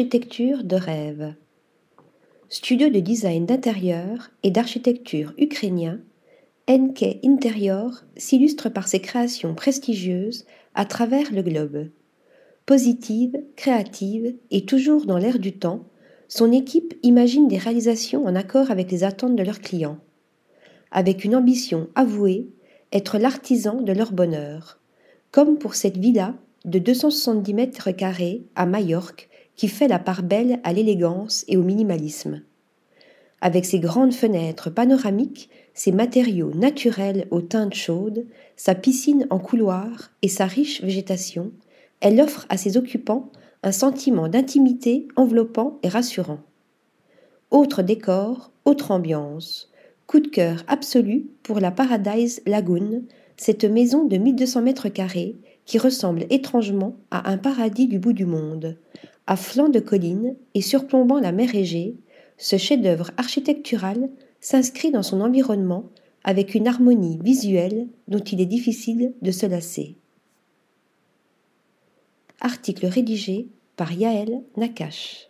[0.00, 1.34] architecture de rêve.
[2.48, 6.00] Studio de design d'intérieur et d'architecture ukrainien,
[6.70, 11.90] NK Interior s'illustre par ses créations prestigieuses à travers le globe.
[12.64, 15.84] Positive, créative et toujours dans l'air du temps,
[16.28, 19.98] son équipe imagine des réalisations en accord avec les attentes de leurs clients.
[20.90, 22.48] Avec une ambition avouée,
[22.90, 24.80] être l'artisan de leur bonheur.
[25.30, 29.29] Comme pour cette villa de 270 mètres carrés à Majorque
[29.60, 32.40] qui fait la part belle à l'élégance et au minimalisme.
[33.42, 38.24] Avec ses grandes fenêtres panoramiques, ses matériaux naturels aux teintes chaudes,
[38.56, 41.52] sa piscine en couloir et sa riche végétation,
[42.00, 43.28] elle offre à ses occupants
[43.62, 46.40] un sentiment d'intimité enveloppant et rassurant.
[47.50, 49.70] Autre décor, autre ambiance.
[50.06, 53.02] Coup de cœur absolu pour la Paradise Lagoon,
[53.36, 55.36] cette maison de 1200 mètres carrés
[55.66, 58.78] qui ressemble étrangement à un paradis du bout du monde.
[59.30, 61.94] À flanc de colline et surplombant la mer Égée,
[62.36, 65.84] ce chef-d'œuvre architectural s'inscrit dans son environnement
[66.24, 69.94] avec une harmonie visuelle dont il est difficile de se lasser.
[72.40, 75.29] Article rédigé par Yaël Nakache.